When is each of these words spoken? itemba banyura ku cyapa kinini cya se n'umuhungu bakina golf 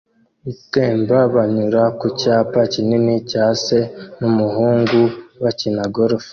itemba 0.53 1.17
banyura 1.35 1.81
ku 1.99 2.07
cyapa 2.19 2.59
kinini 2.73 3.13
cya 3.29 3.45
se 3.63 3.79
n'umuhungu 4.19 4.99
bakina 5.41 5.83
golf 5.95 6.25